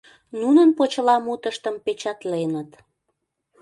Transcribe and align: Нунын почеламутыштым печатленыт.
Нунын 0.39 0.69
почеламутыштым 0.77 1.75
печатленыт. 1.85 2.69